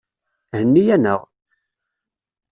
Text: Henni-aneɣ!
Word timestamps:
Henni-aneɣ! 0.57 1.21